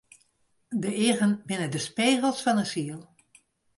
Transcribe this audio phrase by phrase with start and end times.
[0.71, 3.01] De eagen binne de spegels fan 'e siel.